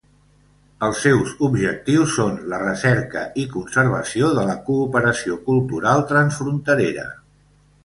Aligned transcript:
Els 0.85 1.01
seus 1.07 1.33
objectius 1.47 2.15
són 2.19 2.39
la 2.53 2.61
recerca 2.63 3.23
i 3.43 3.45
conservació 3.57 4.33
de 4.39 4.47
la 4.49 4.57
cooperació 4.73 5.39
cultural 5.53 6.05
transfronterera. 6.15 7.09